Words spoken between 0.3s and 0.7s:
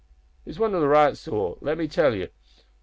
He's